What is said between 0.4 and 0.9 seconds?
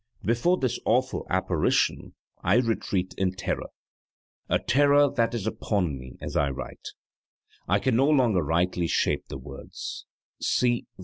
this